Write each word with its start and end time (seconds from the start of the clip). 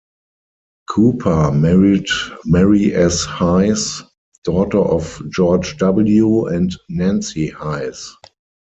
Cooper 0.89 1.51
married 1.51 2.07
Mary 2.45 2.91
S. 2.95 3.23
Hayes, 3.37 4.01
daughter 4.43 4.79
of 4.79 5.21
George 5.29 5.77
W. 5.77 6.47
and 6.47 6.75
Nancy 6.89 7.51
Hayes. 7.51 8.11